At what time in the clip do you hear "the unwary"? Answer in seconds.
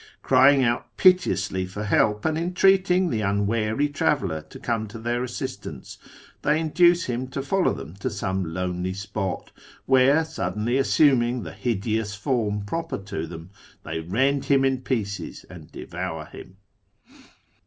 3.11-3.87